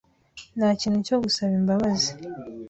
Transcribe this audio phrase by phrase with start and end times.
[0.57, 2.09] Nta kintu cyo gusaba imbabazi.